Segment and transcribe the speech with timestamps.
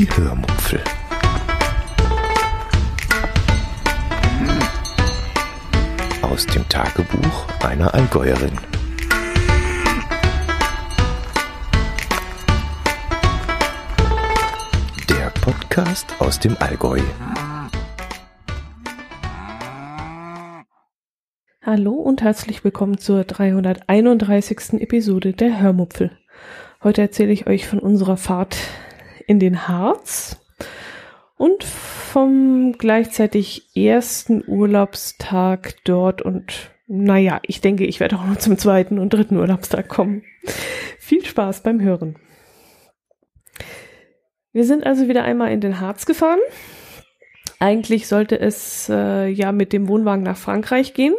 [0.00, 0.80] Die Hörmupfel.
[6.22, 8.52] Aus dem Tagebuch einer Allgäuerin.
[15.10, 17.00] Der Podcast aus dem Allgäu.
[21.60, 24.80] Hallo und herzlich willkommen zur 331.
[24.80, 26.10] Episode der Hörmupfel.
[26.82, 28.56] Heute erzähle ich euch von unserer Fahrt
[29.30, 30.44] in den Harz
[31.36, 38.58] und vom gleichzeitig ersten Urlaubstag dort und naja, ich denke, ich werde auch noch zum
[38.58, 40.24] zweiten und dritten Urlaubstag kommen.
[40.98, 42.16] Viel Spaß beim Hören.
[44.52, 46.40] Wir sind also wieder einmal in den Harz gefahren.
[47.60, 51.14] Eigentlich sollte es äh, ja mit dem Wohnwagen nach Frankreich gehen.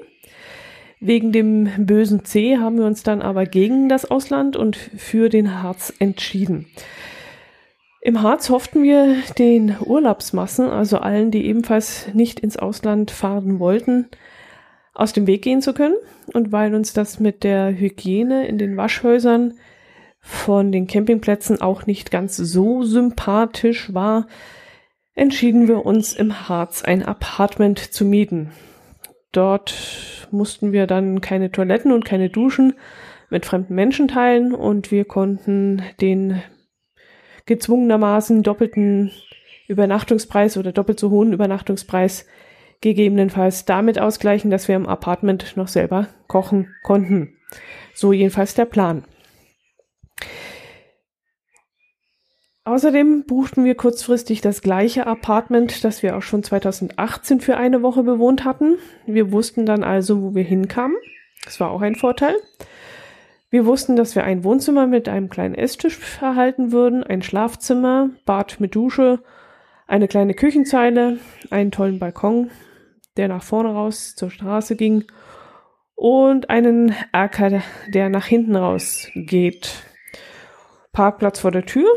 [0.99, 5.63] Wegen dem bösen C haben wir uns dann aber gegen das Ausland und für den
[5.63, 6.67] Harz entschieden.
[8.03, 14.09] Im Harz hofften wir den Urlaubsmassen, also allen, die ebenfalls nicht ins Ausland fahren wollten,
[14.95, 15.95] aus dem Weg gehen zu können.
[16.33, 19.53] Und weil uns das mit der Hygiene in den Waschhäusern
[20.19, 24.25] von den Campingplätzen auch nicht ganz so sympathisch war,
[25.13, 28.51] entschieden wir uns im Harz ein Apartment zu mieten.
[29.31, 32.73] Dort mussten wir dann keine Toiletten und keine Duschen
[33.29, 36.41] mit fremden Menschen teilen und wir konnten den
[37.45, 39.11] gezwungenermaßen doppelten
[39.67, 42.25] Übernachtungspreis oder doppelt so hohen Übernachtungspreis
[42.81, 47.37] gegebenenfalls damit ausgleichen, dass wir im Apartment noch selber kochen konnten.
[47.93, 49.05] So jedenfalls der Plan.
[52.63, 58.03] Außerdem buchten wir kurzfristig das gleiche Apartment, das wir auch schon 2018 für eine Woche
[58.03, 58.77] bewohnt hatten.
[59.07, 60.95] Wir wussten dann also, wo wir hinkamen.
[61.43, 62.35] Das war auch ein Vorteil.
[63.51, 68.61] Wir wussten, dass wir ein Wohnzimmer mit einem kleinen Esstisch erhalten würden, ein Schlafzimmer, Bad
[68.61, 69.19] mit Dusche,
[69.87, 72.49] eine kleine Küchenzeile, einen tollen Balkon,
[73.17, 75.03] der nach vorne raus zur Straße ging
[75.95, 77.61] und einen Erker,
[77.93, 79.83] der nach hinten raus geht.
[80.93, 81.89] Parkplatz vor der Tür,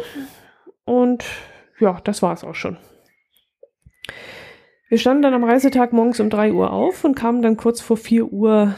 [0.85, 1.25] und
[1.79, 2.79] ja, das war es auch schon.
[4.89, 7.97] Wir standen dann am Reisetag morgens um drei Uhr auf und kamen dann kurz vor
[7.97, 8.75] vier Uhr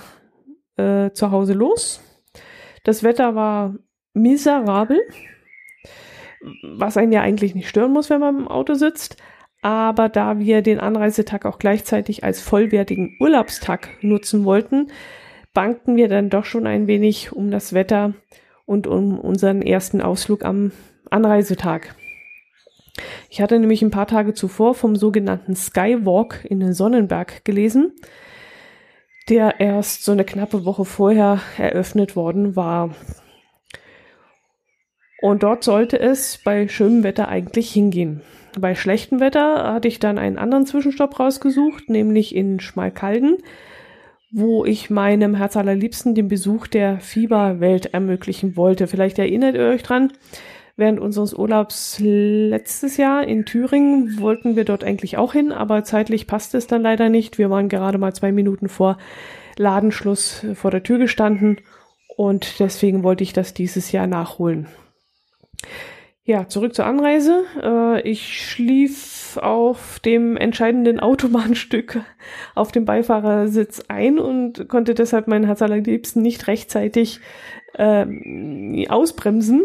[0.77, 2.03] äh, zu Hause los.
[2.87, 3.75] Das Wetter war
[4.15, 5.01] miserabel,
[6.63, 9.17] was einen ja eigentlich nicht stören muss, wenn man im Auto sitzt.
[9.61, 14.93] Aber da wir den Anreisetag auch gleichzeitig als vollwertigen Urlaubstag nutzen wollten,
[15.53, 18.15] bankten wir dann doch schon ein wenig um das Wetter
[18.67, 20.71] und um unseren ersten Ausflug am
[21.11, 21.97] Anreisetag.
[23.31, 27.95] Ich hatte nämlich ein paar Tage zuvor vom sogenannten Skywalk in den Sonnenberg gelesen,
[29.29, 32.95] der erst so eine knappe Woche vorher eröffnet worden war.
[35.21, 38.23] Und dort sollte es bei schönem Wetter eigentlich hingehen.
[38.59, 43.39] Bei schlechtem Wetter hatte ich dann einen anderen Zwischenstopp rausgesucht, nämlich in Schmalkalden,
[44.31, 48.87] wo ich meinem Herz allerliebsten den Besuch der Fieberwelt ermöglichen wollte.
[48.87, 50.13] Vielleicht erinnert ihr euch dran,
[50.79, 56.27] Während unseres Urlaubs letztes Jahr in Thüringen wollten wir dort eigentlich auch hin, aber zeitlich
[56.27, 57.39] passte es dann leider nicht.
[57.39, 58.99] Wir waren gerade mal zwei Minuten vor
[59.57, 61.61] Ladenschluss vor der Tür gestanden
[62.15, 64.67] und deswegen wollte ich das dieses Jahr nachholen.
[66.25, 67.45] Ja, zurück zur Anreise.
[67.63, 72.01] Äh, ich schlief auf dem entscheidenden Autobahnstück
[72.55, 77.21] auf dem Beifahrersitz ein und konnte deshalb meinen Herz allerliebsten nicht rechtzeitig
[77.75, 79.63] äh, ausbremsen.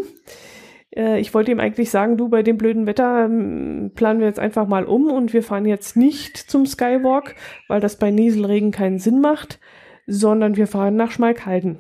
[0.95, 4.39] Äh, ich wollte ihm eigentlich sagen, du, bei dem blöden Wetter ähm, planen wir jetzt
[4.39, 7.35] einfach mal um und wir fahren jetzt nicht zum Skywalk,
[7.67, 9.59] weil das bei Nieselregen keinen Sinn macht,
[10.07, 11.79] sondern wir fahren nach Schmalkalden.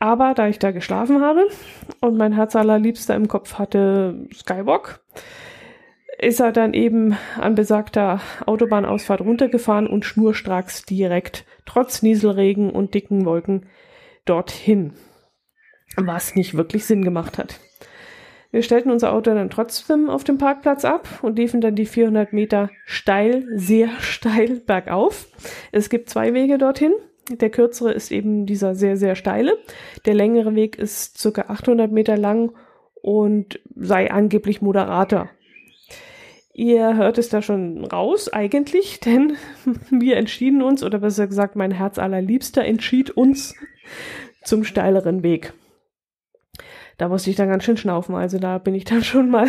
[0.00, 1.48] Aber da ich da geschlafen habe
[2.00, 5.00] und mein Herz allerliebster im Kopf hatte Skywalk,
[6.20, 13.24] ist er dann eben an besagter Autobahnausfahrt runtergefahren und schnurstracks direkt, trotz Nieselregen und dicken
[13.24, 13.66] Wolken,
[14.24, 14.94] dorthin.
[15.96, 17.58] Was nicht wirklich Sinn gemacht hat.
[18.50, 22.32] Wir stellten unser Auto dann trotzdem auf dem Parkplatz ab und liefen dann die 400
[22.32, 25.26] Meter steil, sehr steil bergauf.
[25.70, 26.92] Es gibt zwei Wege dorthin.
[27.30, 29.58] Der kürzere ist eben dieser sehr, sehr steile.
[30.06, 32.52] Der längere Weg ist circa 800 Meter lang
[33.02, 35.28] und sei angeblich moderater.
[36.54, 39.36] Ihr hört es da schon raus eigentlich, denn
[39.90, 43.54] wir entschieden uns, oder besser gesagt, mein Herz allerliebster entschied uns
[44.42, 45.52] zum steileren Weg
[46.98, 48.14] da musste ich dann ganz schön schnaufen.
[48.14, 49.48] Also da bin ich dann schon mal,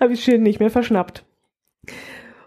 [0.00, 1.24] habe ich schön nicht mehr verschnappt.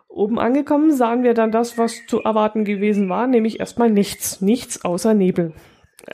[0.08, 4.86] Oben angekommen sahen wir dann das, was zu erwarten gewesen war, nämlich erstmal nichts, nichts
[4.86, 5.54] außer Nebel.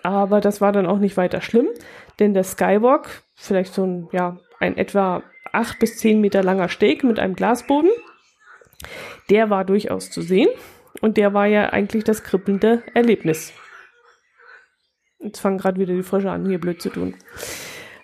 [0.01, 1.67] Aber das war dann auch nicht weiter schlimm,
[2.19, 5.21] denn der Skywalk, vielleicht so ein, ja, ein etwa
[5.51, 7.91] acht bis zehn Meter langer Steg mit einem Glasboden.
[9.29, 10.49] Der war durchaus zu sehen
[11.01, 13.53] und der war ja eigentlich das kribbelnde Erlebnis.
[15.21, 17.15] Jetzt fangen gerade wieder die Frösche an, hier blöd zu tun.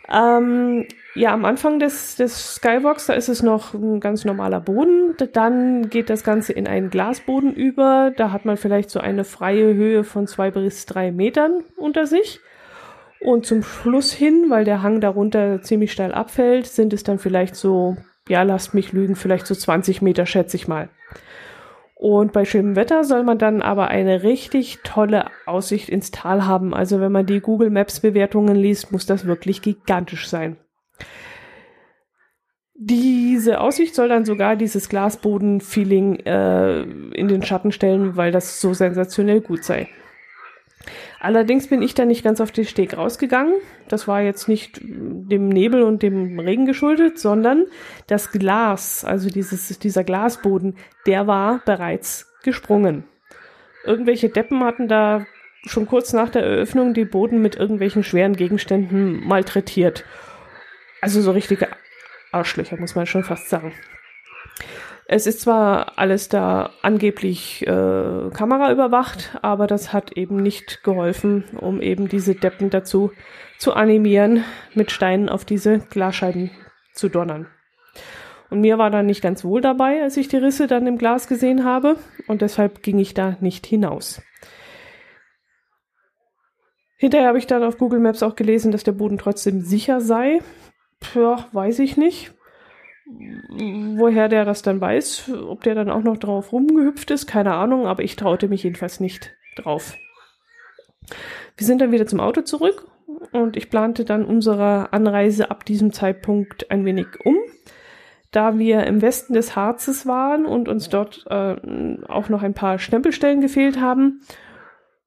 [0.10, 0.86] Ähm,
[1.16, 5.16] ja, am Anfang des, des Skywalks, da ist es noch ein ganz normaler Boden.
[5.34, 8.14] Dann geht das Ganze in einen Glasboden über.
[8.16, 12.40] Da hat man vielleicht so eine freie Höhe von zwei bis drei Metern unter sich.
[13.20, 17.56] Und zum Schluss hin, weil der Hang darunter ziemlich steil abfällt, sind es dann vielleicht
[17.56, 17.98] so,
[18.30, 20.90] ja, lasst mich lügen, vielleicht so 20 Meter, schätze ich mal.
[22.00, 26.76] Und bei schönem Wetter soll man dann aber eine richtig tolle Aussicht ins Tal haben.
[26.76, 30.58] Also wenn man die Google Maps Bewertungen liest, muss das wirklich gigantisch sein.
[32.76, 38.76] Diese Aussicht soll dann sogar dieses Glasboden-Feeling äh, in den Schatten stellen, weil das so
[38.76, 39.88] sensationell gut sei.
[41.20, 43.56] Allerdings bin ich da nicht ganz auf den Steg rausgegangen.
[43.88, 47.66] Das war jetzt nicht dem Nebel und dem Regen geschuldet, sondern
[48.08, 50.76] das Glas, also dieses, dieser Glasboden,
[51.06, 53.04] der war bereits gesprungen.
[53.84, 55.26] Irgendwelche Deppen hatten da
[55.66, 60.06] schon kurz nach der Eröffnung die Boden mit irgendwelchen schweren Gegenständen malträtiert.
[61.02, 61.68] Also so richtige
[62.32, 63.74] Arschlöcher, muss man schon fast sagen.
[65.10, 71.46] Es ist zwar alles da angeblich äh, Kamera überwacht, aber das hat eben nicht geholfen,
[71.62, 73.12] um eben diese Deppen dazu
[73.58, 74.44] zu animieren,
[74.74, 76.52] mit Steinen auf diese Glasscheiben
[76.94, 77.48] zu donnern.
[78.50, 81.30] Und mir war dann nicht ganz wohl dabei, als ich die Risse dann im Glas
[81.30, 81.96] gesehen habe,
[82.28, 84.22] und deshalb ging ich da nicht hinaus.
[86.98, 90.42] Hinterher habe ich dann auf Google Maps auch gelesen, dass der Boden trotzdem sicher sei.
[91.16, 92.34] Ja, weiß ich nicht
[93.10, 97.88] woher der das dann weiß, ob der dann auch noch drauf rumgehüpft ist, keine Ahnung,
[97.88, 99.96] aber ich traute mich jedenfalls nicht drauf.
[101.56, 102.86] Wir sind dann wieder zum Auto zurück
[103.32, 107.38] und ich plante dann unsere Anreise ab diesem Zeitpunkt ein wenig um.
[108.32, 111.56] Da wir im Westen des Harzes waren und uns dort äh,
[112.08, 114.22] auch noch ein paar Stempelstellen gefehlt haben,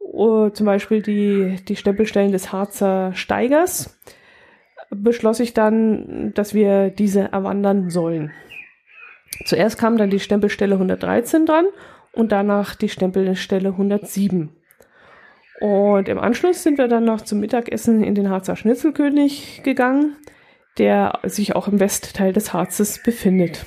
[0.00, 3.99] uh, zum Beispiel die, die Stempelstellen des Harzer Steigers,
[4.90, 8.32] beschloss ich dann, dass wir diese erwandern sollen.
[9.44, 11.66] Zuerst kam dann die Stempelstelle 113 dran
[12.12, 14.50] und danach die Stempelstelle 107.
[15.60, 20.16] Und im Anschluss sind wir dann noch zum Mittagessen in den Harzer Schnitzelkönig gegangen,
[20.78, 23.64] der sich auch im Westteil des Harzes befindet.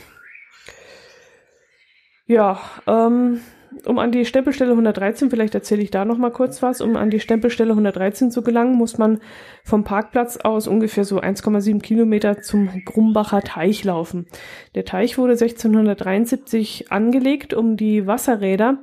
[2.26, 3.42] Ja, ähm,
[3.86, 7.10] um an die Stempelstelle 113, vielleicht erzähle ich da noch mal kurz was, um an
[7.10, 9.20] die Stempelstelle 113 zu gelangen, muss man
[9.64, 14.28] vom Parkplatz aus ungefähr so 1,7 Kilometer zum Grumbacher Teich laufen.
[14.76, 18.80] Der Teich wurde 1673 angelegt, um die Wasserräder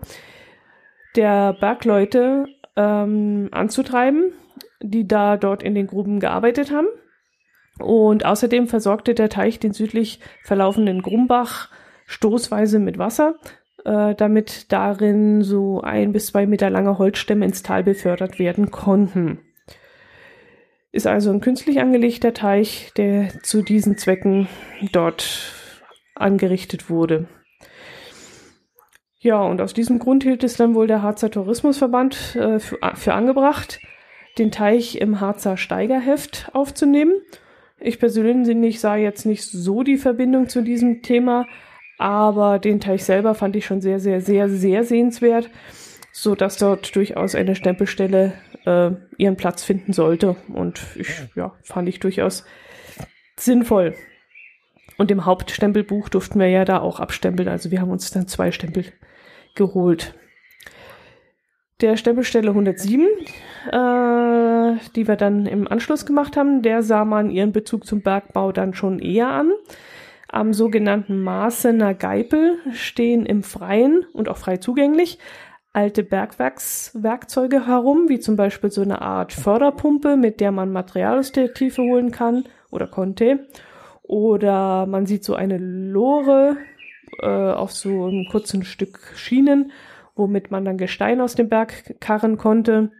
[1.16, 2.46] der Bergleute
[2.76, 4.32] ähm, anzutreiben,
[4.82, 6.88] die da dort in den Gruben gearbeitet haben.
[7.78, 11.70] Und außerdem versorgte der Teich den südlich verlaufenden Grumbach
[12.06, 13.36] stoßweise mit Wasser,
[13.84, 19.38] äh, damit darin so ein bis zwei Meter lange Holzstämme ins Tal befördert werden konnten.
[20.92, 24.48] Ist also ein künstlich angelegter Teich, der zu diesen Zwecken
[24.92, 25.54] dort
[26.14, 27.28] angerichtet wurde.
[29.20, 33.14] Ja, und aus diesem Grund hielt es dann wohl der Harzer Tourismusverband äh, für, für
[33.14, 33.78] angebracht,
[34.38, 37.12] den Teich im Harzer Steigerheft aufzunehmen.
[37.78, 41.46] Ich persönlich sah jetzt nicht so die Verbindung zu diesem Thema,
[42.00, 45.50] aber den Teich selber fand ich schon sehr, sehr, sehr, sehr sehenswert,
[46.12, 48.32] so dass dort durchaus eine Stempelstelle
[48.64, 50.36] äh, ihren Platz finden sollte.
[50.48, 52.46] Und ich, ja, fand ich durchaus
[53.38, 53.94] sinnvoll.
[54.96, 57.50] Und im Hauptstempelbuch durften wir ja da auch abstempeln.
[57.50, 58.86] Also wir haben uns dann zwei Stempel
[59.54, 60.14] geholt.
[61.82, 67.52] Der Stempelstelle 107, äh, die wir dann im Anschluss gemacht haben, der sah man ihren
[67.52, 69.52] Bezug zum Bergbau dann schon eher an.
[70.32, 75.18] Am sogenannten Maaßener Geipel stehen im Freien und auch frei zugänglich
[75.72, 81.32] alte Bergwerkswerkzeuge herum, wie zum Beispiel so eine Art Förderpumpe, mit der man Material aus
[81.32, 83.48] der Tiefe holen kann oder konnte.
[84.02, 86.56] Oder man sieht so eine Lore
[87.20, 89.72] äh, auf so einem kurzen Stück Schienen,
[90.14, 92.92] womit man dann Gestein aus dem Berg karren konnte.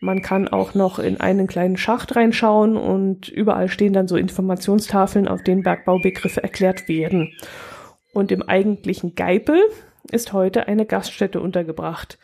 [0.00, 5.26] Man kann auch noch in einen kleinen Schacht reinschauen und überall stehen dann so Informationstafeln,
[5.26, 7.32] auf denen Bergbaubegriffe erklärt werden.
[8.12, 9.58] Und im eigentlichen Geipel
[10.10, 12.18] ist heute eine Gaststätte untergebracht.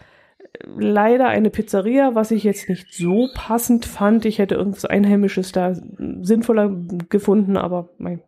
[0.77, 4.25] Leider eine Pizzeria, was ich jetzt nicht so passend fand.
[4.25, 6.71] Ich hätte irgendwas Einheimisches da sinnvoller
[7.09, 8.23] gefunden, aber mein,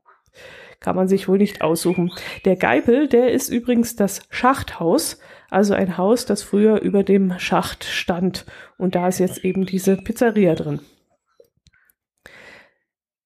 [0.81, 2.13] kann man sich wohl nicht aussuchen.
[2.45, 7.85] Der Geipel, der ist übrigens das Schachthaus also ein Haus, das früher über dem Schacht
[7.85, 8.47] stand.
[8.79, 10.81] Und da ist jetzt eben diese Pizzeria drin.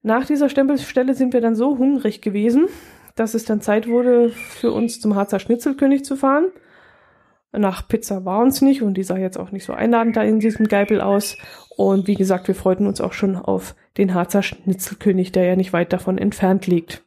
[0.02, 2.68] Nach dieser Stempelstelle sind wir dann so hungrig gewesen,
[3.16, 6.46] dass es dann Zeit wurde, für uns zum Harzer Schnitzelkönig zu fahren.
[7.52, 10.38] Nach Pizza war uns nicht und die sah jetzt auch nicht so einladend da in
[10.38, 11.36] diesem Geipel aus.
[11.76, 15.72] Und wie gesagt, wir freuten uns auch schon auf den Harzer Schnitzelkönig, der ja nicht
[15.72, 17.02] weit davon entfernt liegt.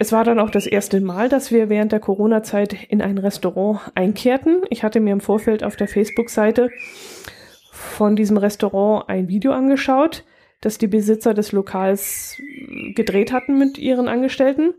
[0.00, 3.80] Es war dann auch das erste Mal, dass wir während der Corona-Zeit in ein Restaurant
[3.96, 4.62] einkehrten.
[4.70, 6.70] Ich hatte mir im Vorfeld auf der Facebook-Seite
[7.72, 10.24] von diesem Restaurant ein Video angeschaut,
[10.60, 12.40] das die Besitzer des Lokals
[12.94, 14.72] gedreht hatten mit ihren Angestellten,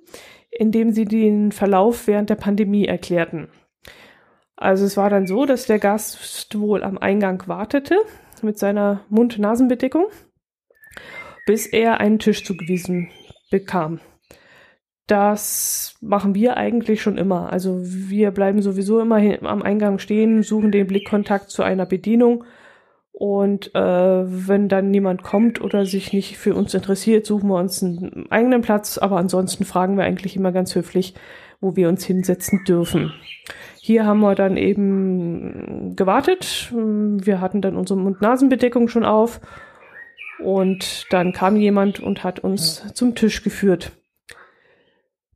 [0.52, 3.50] in dem sie den Verlauf während der Pandemie erklärten.
[4.56, 7.98] Also es war dann so, dass der Gast wohl am Eingang wartete
[8.42, 10.08] mit seiner Mund-Nasen-Bedeckung,
[11.46, 13.10] bis er einen Tisch zugewiesen
[13.52, 14.00] bekam.
[15.10, 17.52] Das machen wir eigentlich schon immer.
[17.52, 22.44] Also wir bleiben sowieso immer am Eingang stehen, suchen den Blickkontakt zu einer Bedienung
[23.20, 23.80] und äh,
[24.48, 28.62] wenn dann niemand kommt oder sich nicht für uns interessiert, suchen wir uns einen eigenen
[28.62, 28.98] Platz.
[28.98, 31.16] Aber ansonsten fragen wir eigentlich immer ganz höflich,
[31.60, 33.12] wo wir uns hinsetzen dürfen.
[33.82, 36.72] Hier haben wir dann eben gewartet.
[36.72, 39.42] Wir hatten dann unsere Mund-Nasen-Bedeckung schon auf.
[40.42, 43.92] Und dann kam jemand und hat uns zum Tisch geführt.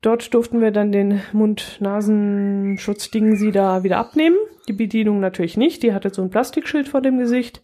[0.03, 4.35] Dort durften wir dann den Mund-Nasenschutzding sie da wieder abnehmen.
[4.67, 7.63] Die Bedienung natürlich nicht, die hatte so ein Plastikschild vor dem Gesicht.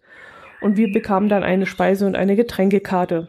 [0.61, 3.27] Und wir bekamen dann eine Speise- und eine Getränkekarte.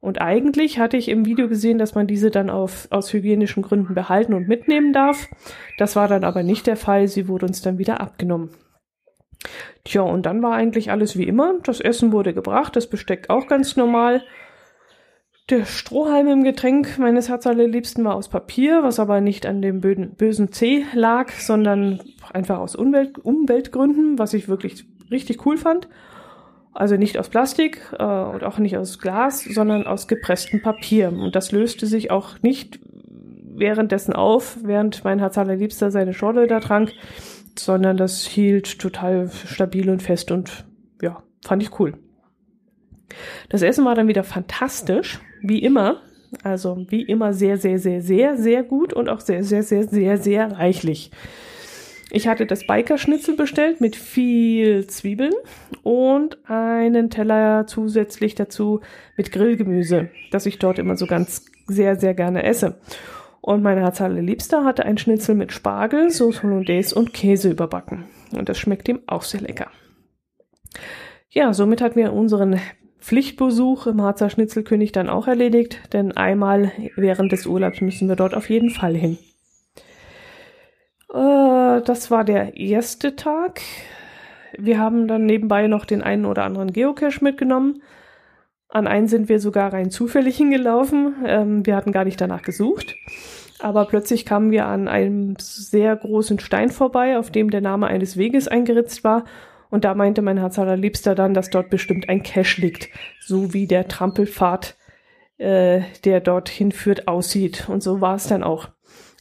[0.00, 3.94] Und eigentlich hatte ich im Video gesehen, dass man diese dann auf, aus hygienischen Gründen
[3.94, 5.28] behalten und mitnehmen darf.
[5.78, 7.06] Das war dann aber nicht der Fall.
[7.06, 8.50] Sie wurde uns dann wieder abgenommen.
[9.84, 11.54] Tja, und dann war eigentlich alles wie immer.
[11.62, 14.22] Das Essen wurde gebracht, das Besteck auch ganz normal.
[15.50, 20.52] Der Strohhalm im Getränk meines Herzallerliebsten war aus Papier, was aber nicht an dem bösen
[20.52, 22.00] C lag, sondern
[22.32, 25.88] einfach aus Umwelt Umweltgründen, was ich wirklich richtig cool fand.
[26.72, 31.12] Also nicht aus Plastik äh, und auch nicht aus Glas, sondern aus gepresstem Papier.
[31.12, 32.78] Und das löste sich auch nicht
[33.52, 36.92] währenddessen auf, während mein Herzallerliebster seine Schorle da trank,
[37.58, 40.64] sondern das hielt total stabil und fest und
[41.02, 41.94] ja, fand ich cool.
[43.48, 46.02] Das Essen war dann wieder fantastisch, wie immer.
[46.44, 50.16] Also wie immer sehr, sehr, sehr, sehr, sehr gut und auch sehr, sehr, sehr, sehr,
[50.16, 51.10] sehr reichlich.
[52.12, 55.32] Ich hatte das Bikerschnitzel bestellt mit viel Zwiebeln
[55.82, 58.80] und einen Teller zusätzlich dazu
[59.16, 62.80] mit Grillgemüse, das ich dort immer so ganz sehr, sehr gerne esse.
[63.40, 68.04] Und meine Herzhalle Liebster hatte ein Schnitzel mit Spargel, Sauce Hollandaise und Käse überbacken.
[68.32, 69.68] Und das schmeckt ihm auch sehr lecker.
[71.30, 72.58] Ja, somit hatten wir unseren
[73.00, 78.34] Pflichtbesuch im Harzer Schnitzelkönig dann auch erledigt, denn einmal während des Urlaubs müssen wir dort
[78.34, 79.18] auf jeden Fall hin.
[81.12, 83.60] Äh, das war der erste Tag.
[84.58, 87.82] Wir haben dann nebenbei noch den einen oder anderen Geocache mitgenommen.
[88.68, 91.14] An einen sind wir sogar rein zufällig hingelaufen.
[91.26, 92.94] Ähm, wir hatten gar nicht danach gesucht.
[93.58, 98.16] Aber plötzlich kamen wir an einem sehr großen Stein vorbei, auf dem der Name eines
[98.16, 99.24] Weges eingeritzt war
[99.70, 103.66] und da meinte mein Herz allerliebster dann, dass dort bestimmt ein Cache liegt, so wie
[103.66, 104.76] der Trampelpfad,
[105.38, 107.68] äh, der dorthin führt, aussieht.
[107.68, 108.68] Und so war es dann auch.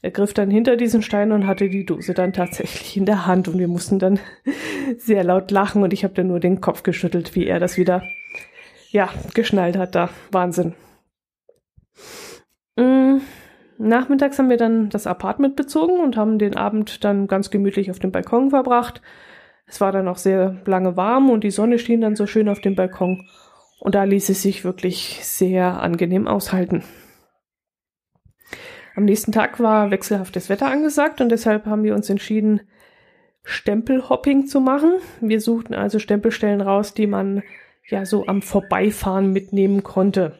[0.01, 3.47] Er griff dann hinter diesen Stein und hatte die Dose dann tatsächlich in der Hand
[3.47, 4.19] und wir mussten dann
[4.97, 8.01] sehr laut lachen und ich habe dann nur den Kopf geschüttelt, wie er das wieder
[8.91, 10.09] ja geschnallt hat da.
[10.31, 10.73] Wahnsinn.
[12.75, 13.21] Mhm.
[13.77, 17.99] Nachmittags haben wir dann das Apartment bezogen und haben den Abend dann ganz gemütlich auf
[17.99, 19.01] dem Balkon verbracht.
[19.69, 22.59] Es war dann auch sehr lange warm und die Sonne schien dann so schön auf
[22.59, 23.27] dem Balkon.
[23.79, 26.83] Und da ließ es sich wirklich sehr angenehm aushalten.
[28.95, 32.61] Am nächsten Tag war wechselhaftes Wetter angesagt und deshalb haben wir uns entschieden,
[33.43, 34.95] Stempelhopping zu machen.
[35.21, 37.43] Wir suchten also Stempelstellen raus, die man
[37.87, 40.39] ja so am Vorbeifahren mitnehmen konnte.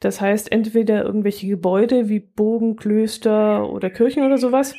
[0.00, 4.74] Das heißt, entweder irgendwelche Gebäude wie Bogen, Klöster oder Kirchen oder sowas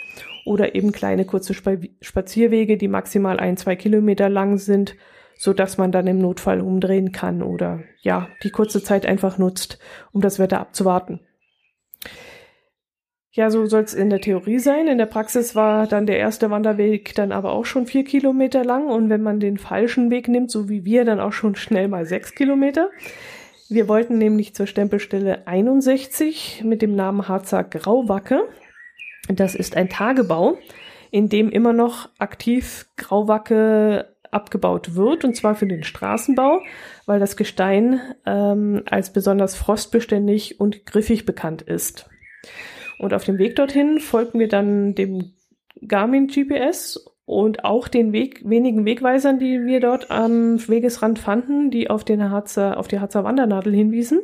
[0.46, 4.96] oder eben kleine kurze Spazierwege, die maximal ein, zwei Kilometer lang sind,
[5.38, 9.80] so dass man dann im Notfall umdrehen kann oder ja, die kurze Zeit einfach nutzt,
[10.14, 11.20] um das Wetter abzuwarten.
[13.32, 14.88] Ja, so soll es in der Theorie sein.
[14.88, 18.88] In der Praxis war dann der erste Wanderweg dann aber auch schon vier Kilometer lang
[18.88, 22.06] und wenn man den falschen Weg nimmt, so wie wir, dann auch schon schnell mal
[22.06, 22.90] sechs Kilometer.
[23.68, 28.44] Wir wollten nämlich zur Stempelstelle 61 mit dem Namen Harzer Grauwacke.
[29.30, 30.58] Das ist ein Tagebau,
[31.12, 36.62] in dem immer noch aktiv Grauwacke abgebaut wird, und zwar für den Straßenbau,
[37.06, 42.10] weil das Gestein ähm, als besonders frostbeständig und griffig bekannt ist.
[43.00, 45.34] Und auf dem Weg dorthin folgten wir dann dem
[45.88, 51.90] Garmin GPS und auch den Weg, wenigen Wegweisern, die wir dort am Wegesrand fanden, die
[51.90, 54.20] auf, den Harzer, auf die Harzer Wandernadel hinwiesen.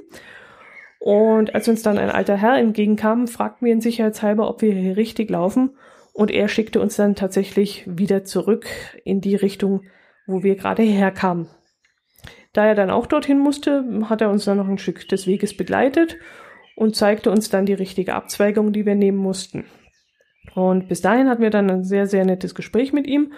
[1.03, 4.98] Und als uns dann ein alter Herr entgegenkam, fragten wir ihn sicherheitshalber, ob wir hier
[4.98, 5.72] richtig laufen.
[6.13, 8.67] Und er schickte uns dann tatsächlich wieder zurück
[9.03, 9.81] in die Richtung,
[10.27, 11.48] wo wir gerade herkamen.
[12.53, 15.58] Da er dann auch dorthin musste, hat er uns dann noch ein Stück des Weges
[15.58, 16.17] begleitet
[16.75, 19.65] und zeigte uns dann die richtige Abzweigung, die wir nehmen mussten.
[20.53, 23.34] Und bis dahin hatten wir dann ein sehr, sehr nettes Gespräch mit ihm,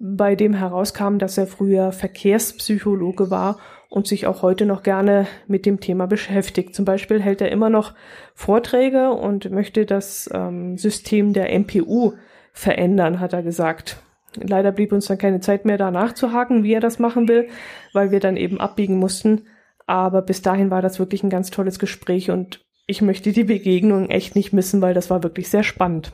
[0.00, 3.60] bei dem herauskam, dass er früher Verkehrspsychologe war
[3.94, 6.74] und sich auch heute noch gerne mit dem Thema beschäftigt.
[6.74, 7.92] Zum Beispiel hält er immer noch
[8.34, 12.14] Vorträge und möchte das ähm, System der MPU
[12.52, 13.98] verändern, hat er gesagt.
[14.34, 17.46] Leider blieb uns dann keine Zeit mehr, da nachzuhaken, wie er das machen will,
[17.92, 19.42] weil wir dann eben abbiegen mussten.
[19.86, 24.10] Aber bis dahin war das wirklich ein ganz tolles Gespräch und ich möchte die Begegnung
[24.10, 26.12] echt nicht missen, weil das war wirklich sehr spannend.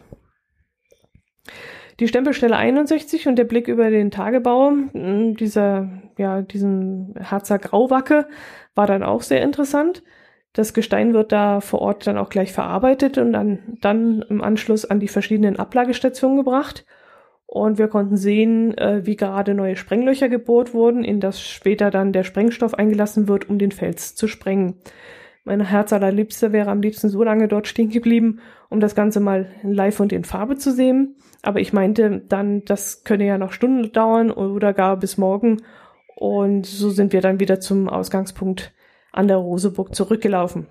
[2.00, 8.26] Die Stempelstelle 61 und der Blick über den Tagebau, hm, dieser, ja, diesen Harzer Grauwacke,
[8.74, 10.02] war dann auch sehr interessant.
[10.54, 14.86] Das Gestein wird da vor Ort dann auch gleich verarbeitet und dann, dann im Anschluss
[14.86, 16.86] an die verschiedenen Ablagestationen gebracht.
[17.46, 22.12] Und wir konnten sehen, äh, wie gerade neue Sprenglöcher gebohrt wurden, in das später dann
[22.12, 24.76] der Sprengstoff eingelassen wird, um den Fels zu sprengen.
[25.44, 29.50] Mein Herz allerliebster wäre am liebsten so lange dort stehen geblieben, um das Ganze mal
[29.62, 31.16] live und in Farbe zu sehen.
[31.42, 35.62] Aber ich meinte dann, das könne ja noch Stunden dauern oder gar bis morgen.
[36.16, 38.72] Und so sind wir dann wieder zum Ausgangspunkt
[39.12, 40.66] an der Roseburg zurückgelaufen.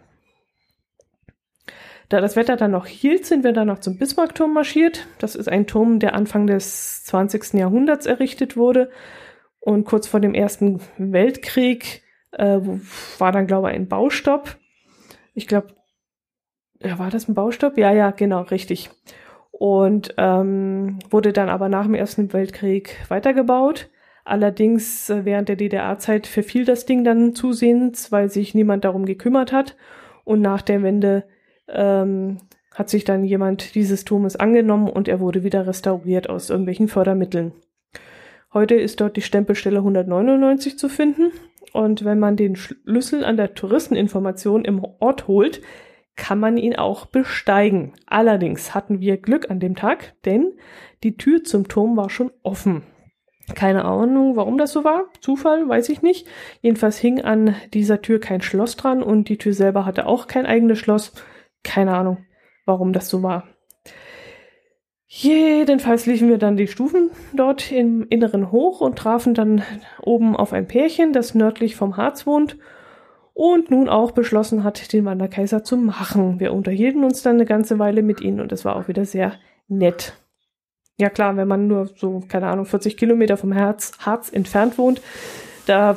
[2.09, 5.07] Da das Wetter dann noch hielt, sind wir dann noch zum Bismarckturm marschiert.
[5.19, 7.53] Das ist ein Turm, der Anfang des 20.
[7.53, 8.89] Jahrhunderts errichtet wurde.
[9.59, 12.59] Und kurz vor dem Ersten Weltkrieg äh,
[13.17, 14.57] war dann, glaube ich, ein Baustopp.
[15.33, 15.67] Ich glaube,
[16.81, 17.77] ja, war das ein Baustopp?
[17.77, 18.89] Ja, ja, genau, richtig.
[19.51, 23.89] Und ähm, wurde dann aber nach dem Ersten Weltkrieg weitergebaut.
[24.23, 29.51] Allerdings äh, während der DDR-Zeit verfiel das Ding dann zusehends, weil sich niemand darum gekümmert
[29.51, 29.75] hat.
[30.23, 31.25] Und nach der Wende
[31.67, 32.37] ähm,
[32.73, 37.51] hat sich dann jemand dieses Turmes angenommen und er wurde wieder restauriert aus irgendwelchen Fördermitteln.
[38.53, 41.31] Heute ist dort die Stempelstelle 199 zu finden
[41.73, 45.61] und wenn man den Schlüssel an der Touristeninformation im Ort holt,
[46.15, 47.93] kann man ihn auch besteigen.
[48.05, 50.53] Allerdings hatten wir Glück an dem Tag, denn
[51.03, 52.83] die Tür zum Turm war schon offen.
[53.55, 55.05] Keine Ahnung, warum das so war.
[55.21, 56.27] Zufall, weiß ich nicht.
[56.61, 60.45] Jedenfalls hing an dieser Tür kein Schloss dran und die Tür selber hatte auch kein
[60.45, 61.13] eigenes Schloss.
[61.63, 62.25] Keine Ahnung,
[62.65, 63.47] warum das so war.
[65.11, 69.63] Jedenfalls liefen wir dann die Stufen dort im Inneren hoch und trafen dann
[70.03, 72.57] oben auf ein Pärchen, das nördlich vom Harz wohnt
[73.33, 76.39] und nun auch beschlossen hat, den Wanderkaiser zu machen.
[76.39, 79.33] Wir unterhielten uns dann eine ganze Weile mit ihnen und es war auch wieder sehr
[79.67, 80.13] nett.
[80.99, 85.01] Ja klar, wenn man nur so, keine Ahnung, 40 Kilometer vom Harz, Harz entfernt wohnt,
[85.65, 85.95] da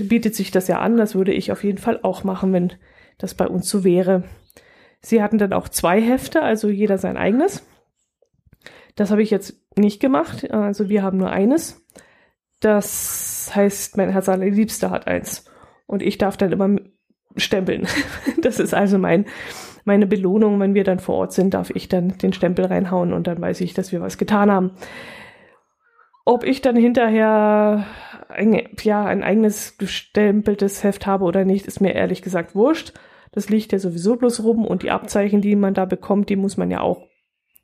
[0.00, 0.96] bietet sich das ja an.
[0.96, 2.72] Das würde ich auf jeden Fall auch machen, wenn
[3.18, 4.22] das bei uns so wäre.
[5.00, 7.66] Sie hatten dann auch zwei Hefte, also jeder sein eigenes.
[8.94, 10.50] Das habe ich jetzt nicht gemacht.
[10.50, 11.86] Also wir haben nur eines.
[12.60, 15.50] Das heißt, mein Herz allerliebster hat eins.
[15.86, 16.76] Und ich darf dann immer
[17.36, 17.86] stempeln.
[18.40, 19.26] Das ist also mein,
[19.84, 20.58] meine Belohnung.
[20.58, 23.60] Wenn wir dann vor Ort sind, darf ich dann den Stempel reinhauen und dann weiß
[23.60, 24.72] ich, dass wir was getan haben.
[26.24, 27.86] Ob ich dann hinterher
[28.28, 32.94] ein, ja, ein eigenes gestempeltes Heft habe oder nicht, ist mir ehrlich gesagt wurscht.
[33.32, 36.56] Das liegt ja sowieso bloß rum und die Abzeichen, die man da bekommt, die muss
[36.56, 37.06] man ja auch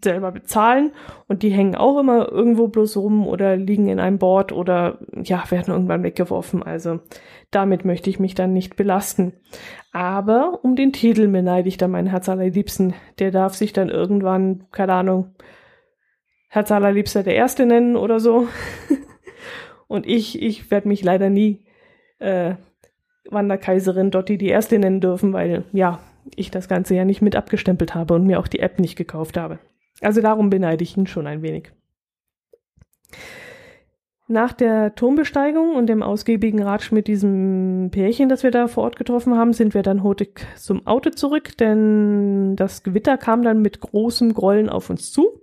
[0.03, 0.93] selber bezahlen
[1.27, 5.43] und die hängen auch immer irgendwo bloß rum oder liegen in einem Board oder ja,
[5.51, 6.63] werden irgendwann weggeworfen.
[6.63, 7.01] Also
[7.51, 9.33] damit möchte ich mich dann nicht belasten.
[9.93, 12.95] Aber um den Titel beneide ich dann meinen Herz allerliebsten.
[13.19, 15.35] Der darf sich dann irgendwann, keine Ahnung,
[16.49, 18.47] Herz allerliebster der Erste nennen oder so.
[19.89, 21.65] und ich, ich werde mich leider nie
[22.21, 22.55] äh,
[23.31, 25.99] Wanderkaiserin Dotti die Erste nennen dürfen, weil ja,
[26.37, 29.37] ich das Ganze ja nicht mit abgestempelt habe und mir auch die App nicht gekauft
[29.37, 29.59] habe.
[30.01, 31.73] Also darum beneide ich ihn schon ein wenig.
[34.31, 38.97] Nach der Turmbesteigung und dem ausgiebigen Ratsch mit diesem Pärchen, das wir da vor Ort
[38.97, 43.81] getroffen haben, sind wir dann hurtig zum Auto zurück, denn das Gewitter kam dann mit
[43.81, 45.41] großem Grollen auf uns zu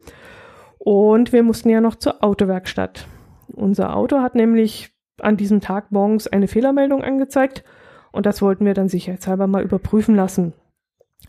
[0.78, 3.08] und wir mussten ja noch zur Autowerkstatt.
[3.48, 7.64] Unser Auto hat nämlich an diesem Tag morgens eine Fehlermeldung angezeigt
[8.12, 10.54] und das wollten wir dann sicherheitshalber mal überprüfen lassen.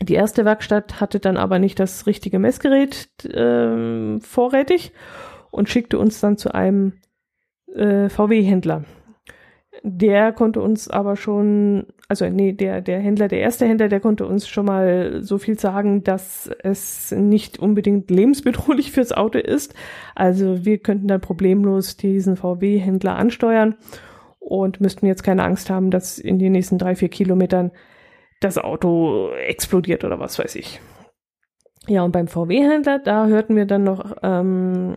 [0.01, 4.93] Die erste Werkstatt hatte dann aber nicht das richtige Messgerät äh, vorrätig
[5.51, 6.93] und schickte uns dann zu einem
[7.73, 8.85] äh, VW-Händler.
[9.83, 14.25] Der konnte uns aber schon also nee, der, der Händler, der erste Händler, der konnte
[14.25, 19.73] uns schon mal so viel sagen, dass es nicht unbedingt lebensbedrohlich fürs Auto ist.
[20.15, 23.75] Also wir könnten dann problemlos diesen VW-Händler ansteuern
[24.39, 27.71] und müssten jetzt keine Angst haben, dass in den nächsten drei, vier Kilometern
[28.39, 30.79] das Auto explodiert oder was weiß ich.
[31.87, 34.95] Ja, und beim VW-Händler, da hörten wir dann noch ähm,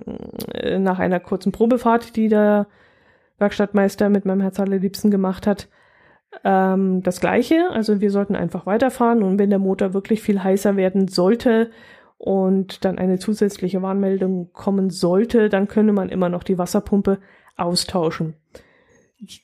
[0.78, 2.66] nach einer kurzen Probefahrt, die der
[3.38, 5.68] Werkstattmeister mit meinem Herz allerliebsten gemacht hat,
[6.44, 7.70] ähm, das gleiche.
[7.70, 11.70] Also wir sollten einfach weiterfahren und wenn der Motor wirklich viel heißer werden sollte
[12.18, 17.18] und dann eine zusätzliche Warnmeldung kommen sollte, dann könne man immer noch die Wasserpumpe
[17.56, 18.34] austauschen.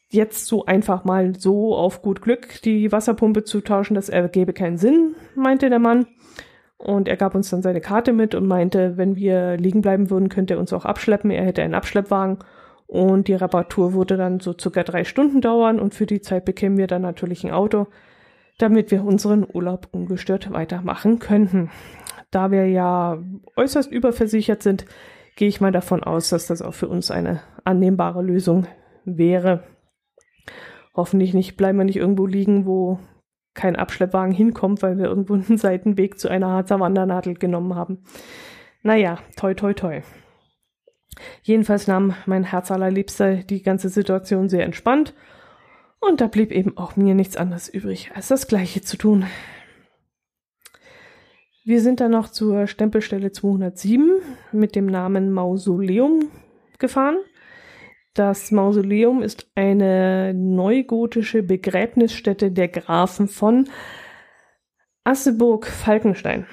[0.09, 4.79] Jetzt so einfach mal so auf gut Glück die Wasserpumpe zu tauschen, das ergebe keinen
[4.79, 6.07] Sinn, meinte der Mann.
[6.79, 10.29] Und er gab uns dann seine Karte mit und meinte, wenn wir liegen bleiben würden,
[10.29, 11.31] könnte er uns auch abschleppen.
[11.31, 12.39] Er hätte einen Abschleppwagen
[12.87, 16.79] und die Reparatur würde dann so circa drei Stunden dauern und für die Zeit bekämen
[16.79, 17.87] wir dann natürlich ein Auto,
[18.59, 21.71] damit wir unseren Urlaub ungestört weitermachen könnten.
[22.31, 23.19] Da wir ja
[23.57, 24.85] äußerst überversichert sind,
[25.37, 28.67] gehe ich mal davon aus, dass das auch für uns eine annehmbare Lösung
[29.07, 29.65] wäre.
[30.95, 32.99] Hoffentlich nicht, bleiben wir nicht irgendwo liegen, wo
[33.55, 38.05] kein Abschleppwagen hinkommt, weil wir irgendwo einen Seitenweg zu einer Harzer Wandernadel genommen haben.
[38.83, 40.03] Naja, toi, toi, toi.
[41.43, 45.15] Jedenfalls nahm mein Herz allerliebster die ganze Situation sehr entspannt
[46.01, 49.25] und da blieb eben auch mir nichts anderes übrig, als das Gleiche zu tun.
[51.65, 54.21] Wir sind dann noch zur Stempelstelle 207
[54.53, 56.31] mit dem Namen Mausoleum
[56.79, 57.17] gefahren.
[58.17, 63.69] Das Mausoleum ist eine neugotische Begräbnisstätte der Grafen von
[65.05, 66.47] Asseburg-Falkenstein.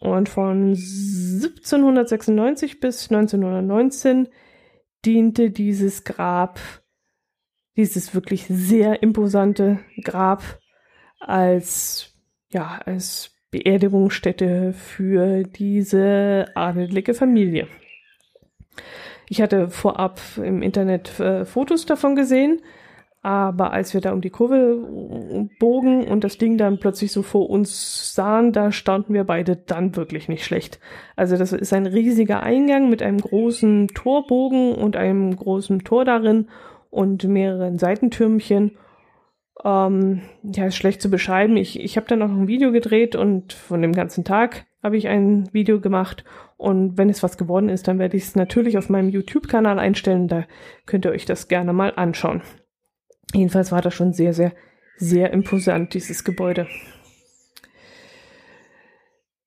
[0.00, 4.28] Und von 1796 bis 1919
[5.04, 6.58] diente dieses Grab,
[7.76, 10.42] dieses wirklich sehr imposante Grab
[11.20, 12.14] als,
[12.48, 17.68] ja, als Beerdigungsstätte für diese adelige Familie.
[19.32, 22.60] Ich hatte vorab im Internet äh, Fotos davon gesehen,
[23.22, 27.48] aber als wir da um die Kurve bogen und das Ding dann plötzlich so vor
[27.48, 30.80] uns sahen, da staunten wir beide dann wirklich nicht schlecht.
[31.16, 36.48] Also das ist ein riesiger Eingang mit einem großen Torbogen und einem großen Tor darin
[36.90, 38.72] und mehreren Seitentürmchen.
[39.64, 41.56] Ähm, ja, ist schlecht zu beschreiben.
[41.56, 45.08] Ich, ich habe dann noch ein Video gedreht und von dem ganzen Tag habe ich
[45.08, 46.24] ein Video gemacht
[46.56, 50.28] und wenn es was geworden ist, dann werde ich es natürlich auf meinem YouTube-Kanal einstellen.
[50.28, 50.44] Da
[50.86, 52.42] könnt ihr euch das gerne mal anschauen.
[53.32, 54.52] Jedenfalls war das schon sehr, sehr,
[54.96, 56.66] sehr imposant, dieses Gebäude.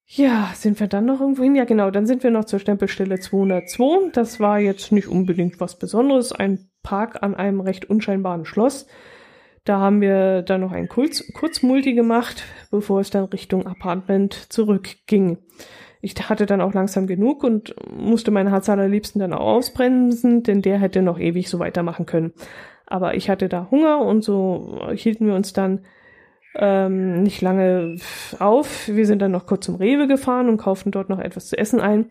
[0.08, 1.56] Ja, sind wir dann noch irgendwo hin?
[1.56, 4.12] Ja, genau, dann sind wir noch zur Stempelstelle 202.
[4.14, 6.32] Das war jetzt nicht unbedingt was Besonderes.
[6.32, 8.88] Ein Park an einem recht unscheinbaren Schloss.
[9.66, 15.40] Da haben wir dann noch ein Kurz Kurzmulti gemacht, bevor es dann Richtung Apartment zurückging
[16.06, 20.62] ich hatte dann auch langsam genug und musste meinen Herz allerliebsten dann auch ausbremsen, denn
[20.62, 22.32] der hätte noch ewig so weitermachen können.
[22.86, 25.84] Aber ich hatte da Hunger und so hielten wir uns dann
[26.54, 27.96] ähm, nicht lange
[28.38, 28.88] auf.
[28.88, 31.82] Wir sind dann noch kurz zum Rewe gefahren und kauften dort noch etwas zu essen
[31.82, 32.06] ein.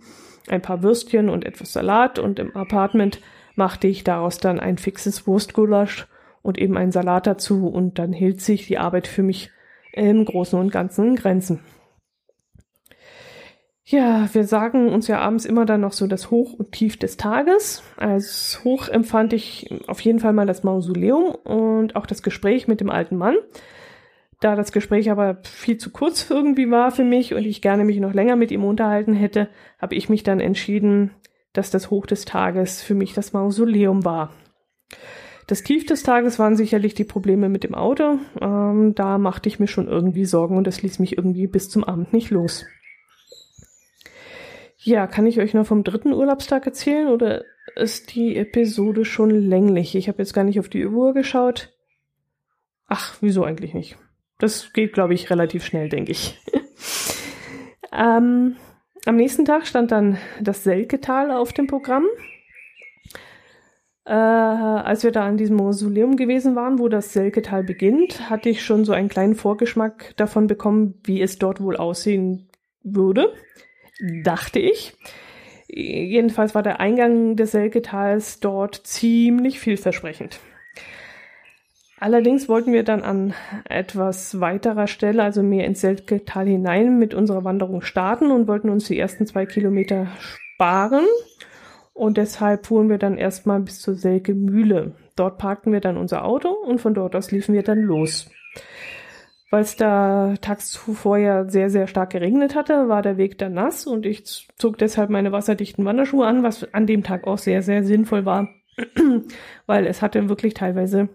[0.49, 3.21] Ein paar Würstchen und etwas Salat und im Apartment
[3.55, 6.09] machte ich daraus dann ein fixes Wurstgulasch
[6.45, 9.51] und eben einen Salat dazu und dann hielt sich die Arbeit für mich
[9.93, 11.61] im Großen und Ganzen in Grenzen.
[13.87, 17.17] Ja, wir sagen uns ja abends immer dann noch so das Hoch und Tief des
[17.17, 17.83] Tages.
[17.97, 22.81] Als Hoch empfand ich auf jeden Fall mal das Mausoleum und auch das Gespräch mit
[22.81, 23.37] dem alten Mann.
[24.41, 28.01] Da das Gespräch aber viel zu kurz irgendwie war für mich und ich gerne mich
[28.01, 31.13] noch länger mit ihm unterhalten hätte, habe ich mich dann entschieden,
[31.55, 34.31] dass das Hoch des Tages für mich das Mausoleum war.
[35.47, 38.19] Das Tief des Tages waren sicherlich die Probleme mit dem Auto.
[38.41, 41.85] Ähm, da machte ich mir schon irgendwie Sorgen und das ließ mich irgendwie bis zum
[41.85, 42.65] Abend nicht los.
[44.79, 47.45] Ja, kann ich euch noch vom dritten Urlaubstag erzählen oder
[47.77, 49.95] ist die Episode schon länglich?
[49.95, 51.73] Ich habe jetzt gar nicht auf die Uhr geschaut.
[52.87, 53.97] Ach, wieso eigentlich nicht?
[54.39, 56.39] Das geht, glaube ich, relativ schnell, denke ich.
[57.93, 58.57] ähm,
[59.07, 62.05] am nächsten Tag stand dann das Selketal auf dem Programm.
[64.07, 68.64] Äh, als wir da an diesem Mausoleum gewesen waren, wo das Selketal beginnt, hatte ich
[68.64, 72.49] schon so einen kleinen Vorgeschmack davon bekommen, wie es dort wohl aussehen
[72.83, 73.33] würde
[74.23, 74.95] dachte ich.
[75.69, 80.38] Jedenfalls war der Eingang des Selketals dort ziemlich vielversprechend.
[81.99, 87.45] Allerdings wollten wir dann an etwas weiterer Stelle, also mehr ins Selketal hinein, mit unserer
[87.45, 91.07] Wanderung starten und wollten uns die ersten zwei Kilometer sparen.
[91.95, 94.97] Und deshalb fuhren wir dann erstmal bis zur Selke Mühle.
[95.17, 98.29] Dort parkten wir dann unser Auto und von dort aus liefen wir dann los.
[99.55, 103.55] weil es da tags zuvor ja sehr, sehr stark geregnet hatte, war der Weg dann
[103.55, 107.63] nass und ich zog deshalb meine wasserdichten Wanderschuhe an, was an dem Tag auch sehr,
[107.63, 108.49] sehr sinnvoll war,
[109.67, 111.09] weil es hatte wirklich teilweise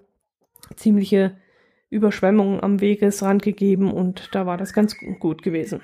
[0.78, 1.36] ziemliche
[1.89, 5.82] Überschwemmungen am Wegesrand gegeben und da war das ganz gut gewesen.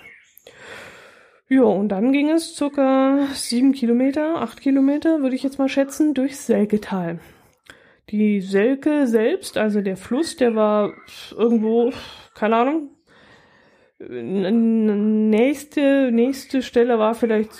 [1.47, 6.15] Ja, und dann ging es circa sieben Kilometer, acht Kilometer, würde ich jetzt mal schätzen,
[6.15, 7.19] durchs Selketal.
[8.09, 10.93] Die Selke selbst, also der Fluss, der war
[11.37, 11.91] irgendwo,
[12.33, 12.89] keine Ahnung,
[13.99, 17.51] nächste, nächste Stelle war vielleicht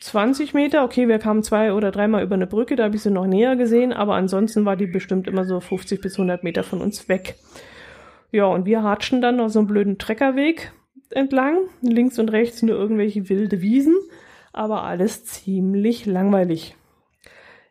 [0.00, 0.82] 20 Meter.
[0.82, 3.56] Okay, wir kamen zwei oder dreimal über eine Brücke, da habe ich sie noch näher
[3.56, 7.36] gesehen, aber ansonsten war die bestimmt immer so 50 bis 100 Meter von uns weg.
[8.32, 10.72] Ja, und wir hatschen dann noch so einen blöden Treckerweg
[11.14, 11.58] entlang.
[11.80, 13.96] Links und rechts nur irgendwelche wilde Wiesen,
[14.52, 16.76] aber alles ziemlich langweilig.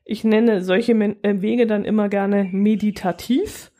[0.05, 3.71] Ich nenne solche äh, Wege dann immer gerne meditativ.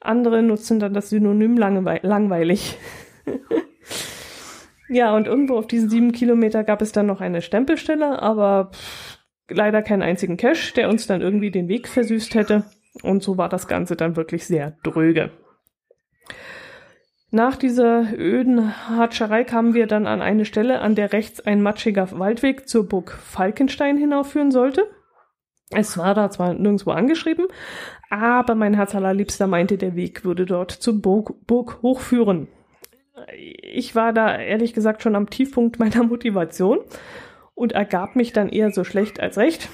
[0.00, 2.78] Andere nutzen dann das Synonym langweilig.
[4.88, 9.18] ja, und irgendwo auf diesen sieben Kilometer gab es dann noch eine Stempelstelle, aber pff,
[9.48, 12.64] leider keinen einzigen Cache, der uns dann irgendwie den Weg versüßt hätte.
[13.02, 15.30] Und so war das Ganze dann wirklich sehr dröge.
[17.30, 22.16] Nach dieser öden Hatscherei kamen wir dann an eine Stelle, an der rechts ein matschiger
[22.18, 24.88] Waldweg zur Burg Falkenstein hinaufführen sollte.
[25.70, 27.46] Es war da zwar nirgendwo angeschrieben,
[28.08, 32.46] aber mein Herz allerliebster meinte, der Weg würde dort zur Burg, Burg hochführen.
[33.34, 36.78] Ich war da ehrlich gesagt schon am Tiefpunkt meiner Motivation
[37.54, 39.68] und ergab mich dann eher so schlecht als recht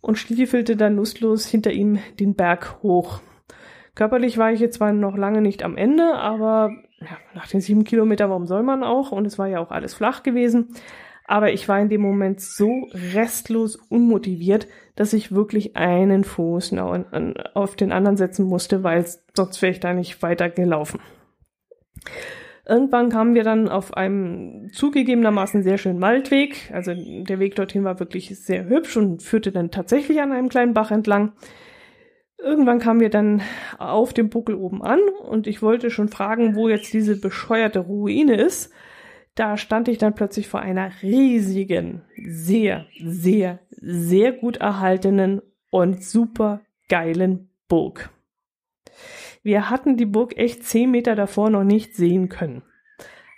[0.00, 3.20] und stiefelte dann lustlos hinter ihm den Berg hoch.
[3.94, 7.84] Körperlich war ich jetzt zwar noch lange nicht am Ende, aber ja, nach den sieben
[7.84, 9.12] Kilometern, warum soll man auch?
[9.12, 10.74] Und es war ja auch alles flach gewesen.
[11.26, 16.74] Aber ich war in dem Moment so restlos unmotiviert, dass ich wirklich einen Fuß
[17.54, 21.00] auf den anderen setzen musste, weil sonst wäre ich da nicht weiter gelaufen.
[22.66, 26.70] Irgendwann kamen wir dann auf einem zugegebenermaßen sehr schönen Waldweg.
[26.72, 30.74] Also der Weg dorthin war wirklich sehr hübsch und führte dann tatsächlich an einem kleinen
[30.74, 31.32] Bach entlang.
[32.42, 33.40] Irgendwann kamen wir dann
[33.78, 38.34] auf dem Buckel oben an und ich wollte schon fragen, wo jetzt diese bescheuerte Ruine
[38.34, 38.72] ist.
[39.34, 46.60] Da stand ich dann plötzlich vor einer riesigen, sehr, sehr, sehr gut erhaltenen und super
[46.88, 48.10] geilen Burg.
[49.42, 52.62] Wir hatten die Burg echt zehn Meter davor noch nicht sehen können.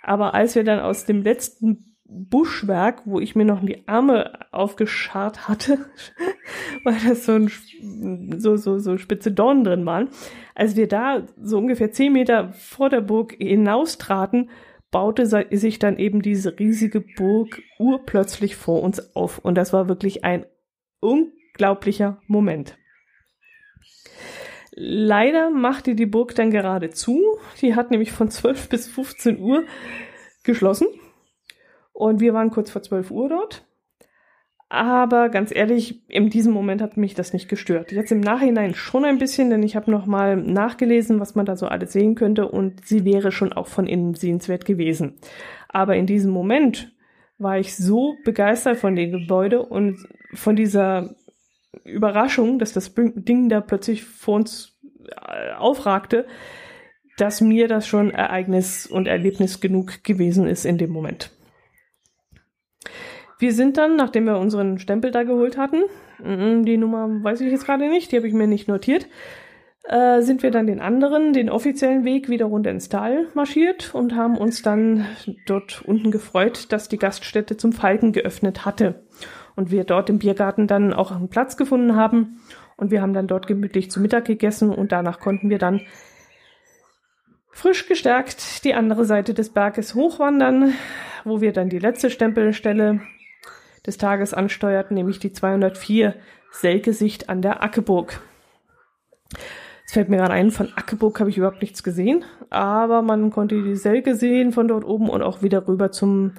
[0.01, 5.47] Aber als wir dann aus dem letzten Buschwerk, wo ich mir noch die Arme aufgescharrt
[5.47, 5.85] hatte,
[6.83, 7.51] weil das so, ein,
[8.37, 10.09] so, so, so spitze Dornen drin waren.
[10.53, 14.49] Als wir da so ungefähr zehn Meter vor der Burg hinaustraten,
[14.91, 19.39] baute sich dann eben diese riesige Burg urplötzlich vor uns auf.
[19.39, 20.45] Und das war wirklich ein
[20.99, 22.77] unglaublicher Moment.
[24.71, 27.21] Leider machte die Burg dann gerade zu.
[27.61, 29.63] Die hat nämlich von 12 bis 15 Uhr
[30.43, 30.87] geschlossen.
[31.95, 33.65] Und wir waren kurz vor 12 Uhr dort.
[34.67, 37.93] Aber ganz ehrlich, in diesem Moment hat mich das nicht gestört.
[37.93, 41.67] Jetzt im Nachhinein schon ein bisschen, denn ich habe nochmal nachgelesen, was man da so
[41.67, 45.13] alles sehen könnte und sie wäre schon auch von innen sehenswert gewesen.
[45.69, 46.93] Aber in diesem Moment
[47.37, 49.97] war ich so begeistert von dem Gebäude und
[50.33, 51.15] von dieser
[51.85, 54.77] Überraschung, dass das Ding da plötzlich vor uns
[55.07, 56.25] äh, aufragte,
[57.17, 61.31] dass mir das schon Ereignis und Erlebnis genug gewesen ist in dem Moment.
[63.39, 65.83] Wir sind dann, nachdem wir unseren Stempel da geholt hatten,
[66.23, 69.07] mm, die Nummer weiß ich jetzt gerade nicht, die habe ich mir nicht notiert,
[69.87, 74.15] äh, sind wir dann den anderen, den offiziellen Weg wieder runter ins Tal marschiert und
[74.15, 75.05] haben uns dann
[75.45, 79.03] dort unten gefreut, dass die Gaststätte zum Falken geöffnet hatte.
[79.55, 82.41] Und wir dort im Biergarten dann auch einen Platz gefunden haben.
[82.77, 85.81] Und wir haben dann dort gemütlich zu Mittag gegessen und danach konnten wir dann
[87.51, 90.73] frisch gestärkt die andere Seite des Berges hochwandern,
[91.25, 93.01] wo wir dann die letzte Stempelstelle
[93.85, 96.15] des Tages ansteuerten, nämlich die 204
[96.51, 98.21] Selke-Sicht an der Ackeburg.
[99.85, 103.61] Es fällt mir gerade ein, von Ackeburg habe ich überhaupt nichts gesehen, aber man konnte
[103.61, 106.33] die Selke sehen von dort oben und auch wieder rüber zum,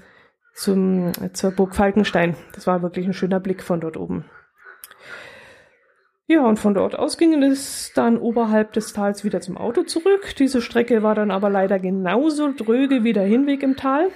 [0.55, 2.35] zum, zur Burg Falkenstein.
[2.55, 4.25] Das war wirklich ein schöner Blick von dort oben.
[6.29, 10.35] Ja, und von dort aus ging es dann oberhalb des Tals wieder zum Auto zurück.
[10.37, 14.09] Diese Strecke war dann aber leider genauso dröge wie der Hinweg im Tal.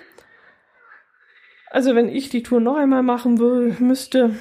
[1.71, 4.35] Also wenn ich die Tour noch einmal machen will, müsste,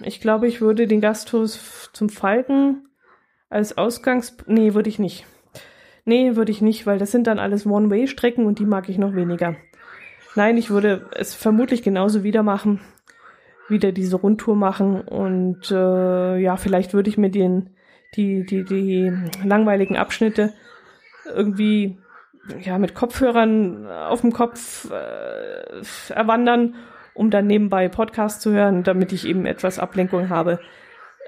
[0.00, 2.88] ich glaube, ich würde den Gasthaus zum Falken
[3.50, 4.36] als Ausgangs...
[4.46, 5.26] Nee, würde ich nicht.
[6.04, 9.14] Nee, würde ich nicht, weil das sind dann alles One-Way-Strecken und die mag ich noch
[9.14, 9.56] weniger.
[10.36, 12.80] Nein, ich würde es vermutlich genauso wieder machen,
[13.68, 17.70] wieder diese Rundtour machen und äh, ja, vielleicht würde ich mir den,
[18.14, 19.12] die, die, die
[19.44, 20.52] langweiligen Abschnitte
[21.26, 21.98] irgendwie
[22.60, 26.74] ja, mit Kopfhörern auf dem Kopf äh, erwandern,
[27.14, 30.60] um dann nebenbei Podcast zu hören, damit ich eben etwas Ablenkung habe.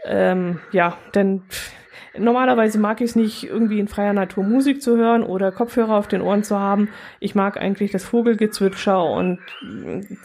[0.05, 1.43] Ähm, ja, denn
[2.19, 6.09] normalerweise mag ich es nicht, irgendwie in freier Natur Musik zu hören oder Kopfhörer auf
[6.09, 6.89] den Ohren zu haben.
[7.19, 9.39] Ich mag eigentlich das Vogelgezwitscher und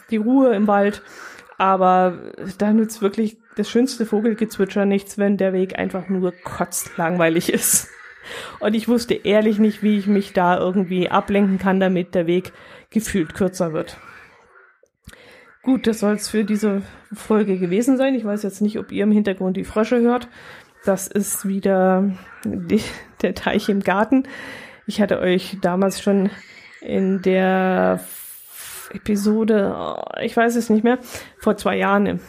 [0.09, 1.01] die Ruhe im Wald.
[1.57, 2.19] Aber
[2.57, 7.89] da nützt wirklich das schönste Vogelgezwitscher nichts, wenn der Weg einfach nur kotzlangweilig ist.
[8.59, 12.51] Und ich wusste ehrlich nicht, wie ich mich da irgendwie ablenken kann, damit der Weg
[12.89, 13.97] gefühlt kürzer wird.
[15.61, 18.13] Gut, das soll es für diese Folge gewesen sein.
[18.13, 20.27] Ich weiß jetzt nicht, ob ihr im Hintergrund die Frösche hört.
[20.85, 22.11] Das ist wieder
[22.43, 22.81] die,
[23.23, 24.23] der Teich im Garten.
[24.85, 26.29] Ich hatte euch damals schon
[26.81, 27.99] in der
[28.93, 30.99] Episode, ich weiß es nicht mehr,
[31.39, 32.19] vor zwei Jahren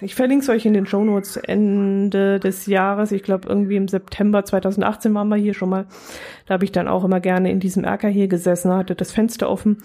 [0.00, 3.12] ich verlinke es euch in den Shownotes Ende des Jahres.
[3.12, 5.86] Ich glaube, irgendwie im September 2018 waren wir hier schon mal.
[6.46, 9.50] Da habe ich dann auch immer gerne in diesem Erker hier gesessen, hatte das Fenster
[9.50, 9.78] offen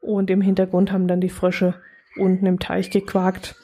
[0.00, 1.74] und im Hintergrund haben dann die Frösche
[2.16, 3.56] unten im Teich gequakt.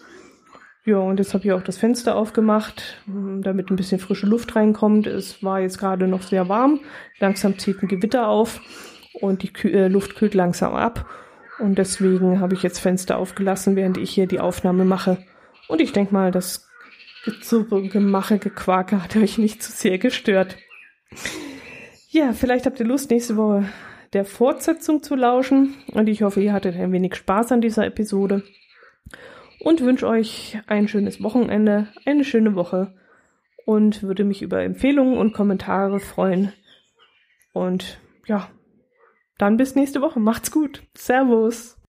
[0.85, 5.07] Ja, und jetzt habe ich auch das Fenster aufgemacht, damit ein bisschen frische Luft reinkommt.
[5.07, 6.81] Es war jetzt gerade noch sehr warm.
[7.19, 8.61] Langsam zieht ein Gewitter auf
[9.21, 11.07] und die Kü äh, Luft kühlt langsam ab.
[11.59, 15.19] Und deswegen habe ich jetzt Fenster aufgelassen, während ich hier die Aufnahme mache.
[15.71, 16.69] Und ich denke mal, das
[17.25, 20.57] Gezubbe, Gemache, Gequake hat euch nicht zu sehr gestört.
[22.09, 23.69] Ja, vielleicht habt ihr Lust, nächste Woche
[24.13, 25.77] der Fortsetzung zu lauschen.
[25.93, 28.43] Und ich hoffe, ihr hattet ein wenig Spaß an dieser Episode.
[29.61, 32.93] Und wünsche euch ein schönes Wochenende, eine schöne Woche.
[33.65, 36.53] Und würde mich über Empfehlungen und Kommentare freuen.
[37.53, 38.49] Und ja,
[39.39, 40.19] dann bis nächste Woche.
[40.19, 40.83] Macht's gut.
[40.97, 41.80] Servus.